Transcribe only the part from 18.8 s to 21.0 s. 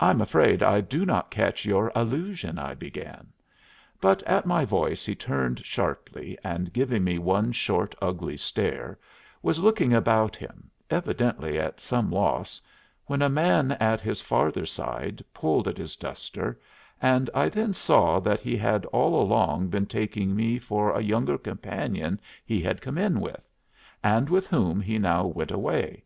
all along been taking me for a